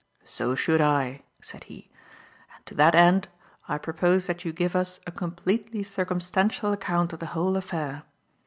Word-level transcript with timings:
"So 0.25 0.55
should 0.55 0.81
I," 0.81 1.21
said 1.43 1.65
he, 1.65 1.91
"and 2.55 2.65
to 2.65 2.73
that 2.73 2.95
end, 2.95 3.27
I 3.67 3.77
propose 3.77 4.25
that 4.25 4.43
you 4.43 4.51
give 4.51 4.75
us 4.75 4.99
a 5.05 5.11
completely 5.11 5.83
circumstantial 5.83 6.73
account 6.73 7.13
of 7.13 7.19
the 7.19 7.27
whole 7.37 7.55
affair. 7.55 8.01